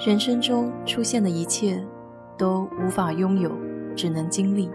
[0.00, 1.86] 人生中出现的一切，
[2.38, 3.54] 都无法拥有，
[3.94, 4.70] 只能经历。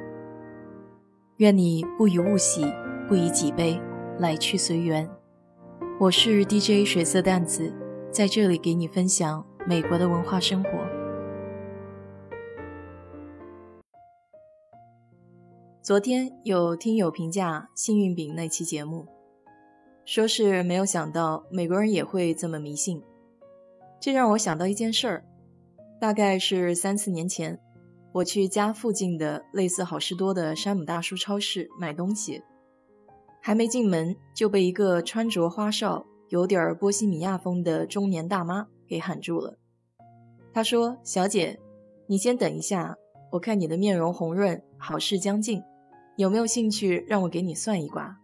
[1.37, 2.63] 愿你不以物喜，
[3.07, 3.81] 不以己悲，
[4.19, 5.09] 来去随缘。
[5.99, 7.73] 我是 DJ 水色淡子，
[8.11, 10.69] 在这里给你分享美国的文化生活。
[15.81, 19.07] 昨天有听友评价《幸运饼》那期节目，
[20.05, 23.01] 说是没有想到美国人也会这么迷信。
[24.05, 25.25] 这让我想到一件事儿，
[25.99, 27.59] 大概是三四年前，
[28.11, 32.43] 我去家附近的类似好事多的山姆大叔超市买东西，
[33.41, 39.57] 还没进门就被一个穿着花哨、有点波西米亚风的中年大妈给喊住了。
[40.53, 41.59] 她说：“小姐，
[42.05, 42.95] 你先等一下，
[43.31, 45.63] 我看你的面容红润，好事将近，
[46.15, 48.15] 有没有兴趣让我给你算一卦？”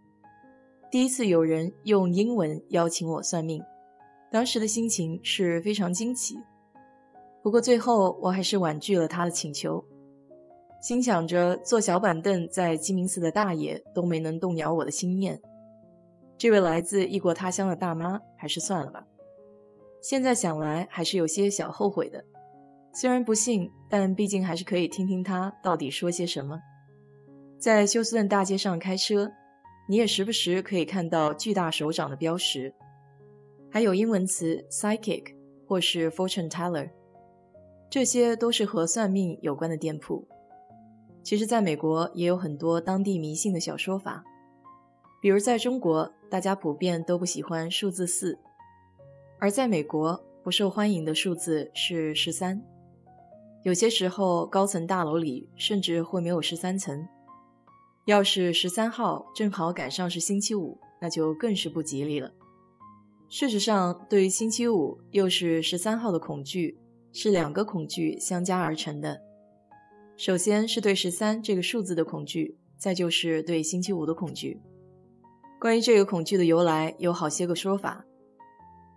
[0.92, 3.64] 第一次有人用英文邀请我算命。
[4.32, 6.38] 当时的心情是非常惊奇，
[7.44, 9.84] 不过最后我还是婉拒了他的请求，
[10.82, 15.38] 心想着坐小板凳在鸡鸣寺的大爷都没能动摇我的心念，
[16.38, 19.06] 这位来自异国他乡的大妈还是算了吧。
[20.02, 22.24] 现在想来还是有些小后悔的，
[22.94, 26.58] 虽然不信，但毕竟还是可以听听他到底说些什么。
[27.60, 29.30] 在休斯顿大街上开车，
[29.90, 32.74] 你也时不时可以看到巨大手掌的标识。
[33.72, 35.34] 还有英文词 psychic
[35.66, 36.90] 或是 fortune teller，
[37.90, 40.28] 这些都是和算命有关的店铺。
[41.24, 44.24] 其实，在美国也有很多当地迷信的小说法，
[45.22, 48.38] 比如在中国，大家普遍都不喜欢数字四，
[49.40, 52.62] 而在美国不受欢迎的数字是十三。
[53.64, 57.08] 有些时候，高层大楼里甚至会没有十三层。
[58.06, 62.32] 要是十三号正好赶上是星期五，那就更是不吉利了。
[63.34, 66.78] 事实上，对于星期五又是十三号的恐惧，
[67.14, 69.22] 是两个恐惧相加而成的。
[70.18, 74.60] 首先是对十三这个数字的恐惧，再就是对星期五的恐惧。
[75.62, 78.06] 关于这个恐惧的由来，有好些个说法。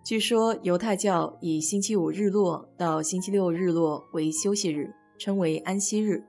[0.04, 6.24] 据说犹太教以星期五日落到星期六日落为休息日，称为安息日。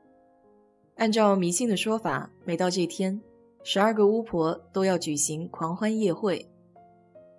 [0.97, 3.19] 按照迷信的说法，每到这天，
[3.63, 6.47] 十二个巫婆都要举行狂欢夜会。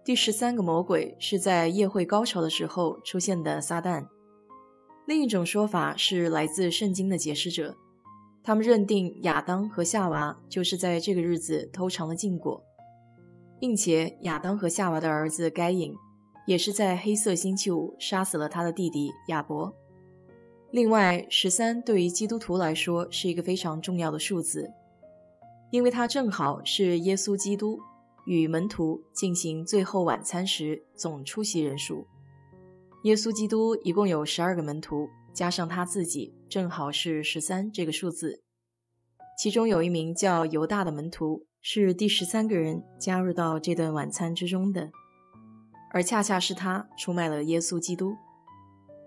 [0.06, 4.06] 第十三个魔鬼是在夜会高潮的时候出现的撒旦。
[5.04, 7.76] 另一种说法是来自圣经的解释者，
[8.44, 12.62] 他们认定亚当和夏娃就是在这个日子偷尝了禁果，
[13.58, 15.92] 并且亚当和夏娃的儿子该隐
[16.46, 19.74] 也是在黑色星期五杀死了他的弟弟亚伯。
[20.70, 24.70] 另外，十三对于基督徒来说是一个非常重要的数字，
[25.72, 27.80] 因为它正好是耶稣基督。
[28.26, 32.06] 与门徒进行最后晚餐时总出席人数，
[33.04, 38.42] 耶稣基督一共有十二个门徒，加上他自己，正好是十三这个数字。
[39.38, 44.90] 其中有一名叫犹大的门徒，是第十三个人加入到这顿晚餐之中的，
[45.92, 48.16] 而恰恰是他出卖了耶稣基督，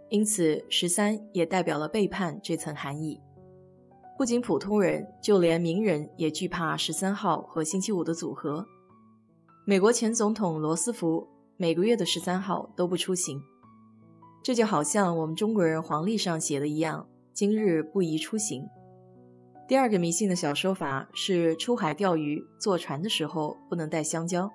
[0.09, 3.19] 因此十三也代表了背叛这层含义。
[4.18, 8.66] 不仅普通人，就连名人也惧怕十三号和星期五的组合。
[9.69, 13.40] 美国前总统罗斯福每个月的十三号都不出行，
[14.41, 18.68] 这就好像我们中国人黄历上写的一样，今日不宜出行。
[19.68, 24.50] 第二个迷信的小说法是，出海钓鱼坐船的时候不能带香蕉。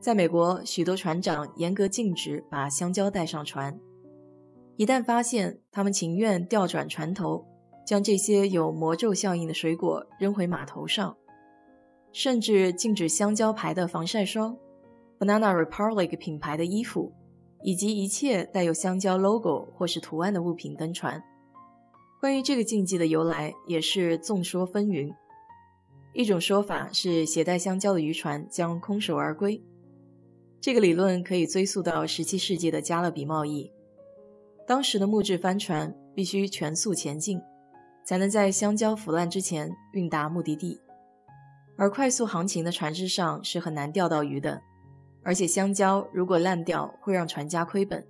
[0.00, 3.78] 在美国，许多船长严格禁止把香蕉带上船，
[4.74, 7.46] 一旦发现，他们情愿调转船头，
[7.86, 11.16] 将这些有魔咒效应的水果扔回码头上。
[12.18, 14.56] 甚至禁止香蕉牌的防晒霜、
[15.20, 17.12] Banana Republic 品牌的衣服，
[17.62, 21.22] 以及一切带有香蕉 logo 或是图案的物品登船。
[22.20, 25.14] 关于这个禁忌的由来，也是众说纷纭。
[26.12, 29.62] 一种说法是，携带香蕉的渔船将空手而归。
[30.60, 33.70] 这个理论可以追溯到17世纪的加勒比贸易。
[34.66, 37.40] 当时的木质帆船必须全速前进，
[38.04, 40.80] 才能在香蕉腐烂之前运达目的地。
[41.78, 44.60] 而快速航行的船只上是很难钓到鱼的，
[45.22, 48.04] 而且香蕉如果烂掉会让船家亏本，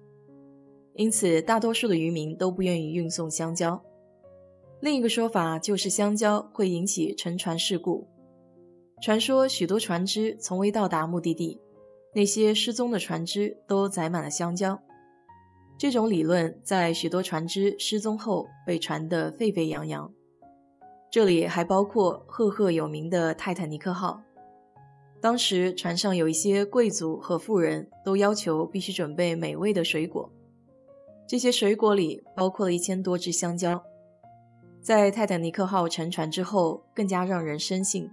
[0.95, 3.81] 因此大多数的渔民都不愿意运送香蕉。
[4.81, 8.09] 另一个说法就是香蕉会引起沉船事故。
[9.03, 11.61] 传说许多船只从未到达目的地，
[12.15, 14.81] 那些失踪的船只都载满了香蕉。
[15.77, 20.11] 这种理论在许多船只失踪后被传得沸沸扬扬。
[21.11, 24.21] 这里还包括赫赫有名的泰坦尼克号。
[25.21, 30.31] 当时船上有一些贵族和富人都要求必须准备美味的水果，
[31.27, 33.83] 这些水果里包括了一千多只香蕉。
[34.81, 38.09] 在泰坦尼克号沉船之后，更加让人深信，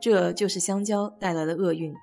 [0.00, 1.94] 这就是香蕉带来的厄运。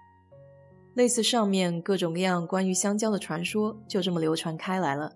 [0.93, 5.11] 类似上面各种各样关于香蕉的传说，就这么流传开来了。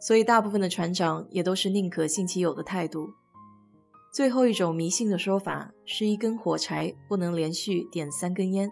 [0.00, 3.12] 所以，大部分的船长也都是宁可信其有的态度。
[4.12, 8.68] 最后一种迷信的说法是一根火柴不能连续点三根烟，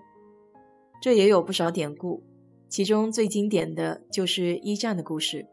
[1.00, 2.25] 这也有不少典故，
[2.69, 5.46] 其中最经典的就是一战的故事。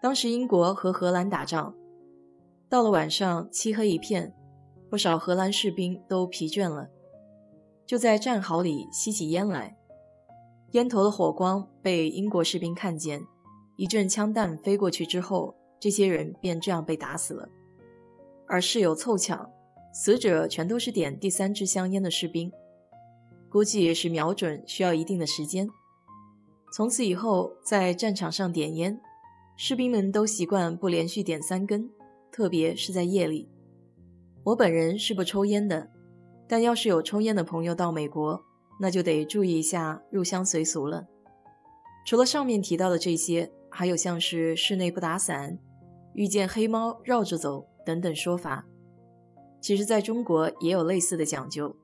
[0.00, 1.74] 当时英国和荷兰打仗，
[2.68, 4.32] 到了晚上漆黑一片，
[4.88, 6.88] 不少荷兰士兵都疲倦了。
[7.84, 9.76] 就在战壕里吸起烟来，
[10.70, 13.20] 烟头的火光被英国士兵看见，
[13.76, 17.48] 一阵枪弹飞过去之后，这些人便这样被打死了。
[18.46, 19.50] 而室友凑巧，
[19.92, 22.52] 死者全都是点第三支香烟的士兵，
[23.48, 25.68] 估计是瞄准需要一定的时间。
[26.72, 29.00] 从此以后，在战场上点烟，
[29.56, 31.88] 士兵们都习惯不连续点三根，
[32.32, 33.48] 特别是在夜里。
[34.42, 35.90] 我本人是不抽烟的。
[36.46, 38.38] 但要是有抽烟的朋友到美国，
[38.78, 41.06] 那就得注意一下入乡随俗了。
[42.04, 45.58] 除了上面提到的这些，还有像是室内不打伞、
[46.12, 48.66] 遇见黑猫绕着走等等说法。
[49.60, 51.74] 其实，在中国也有类似的讲究，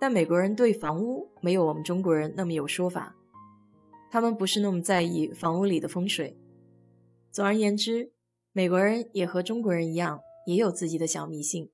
[0.00, 3.14] 但美国人对房屋没有我们中国人那么有说法，
[4.10, 6.36] 他们不是那么在意房屋里的风水。
[7.30, 8.12] 总而言之，
[8.52, 11.70] 美国人也和中国人一样，也有自己的小迷信。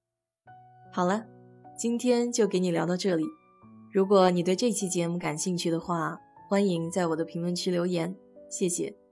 [0.92, 1.26] 好了。
[1.78, 3.24] 今天就给你聊到这里。
[3.92, 6.18] 如果你对这期节目感兴趣的话，
[6.48, 8.16] 欢迎在我的评论区留言，
[8.48, 9.05] 谢谢。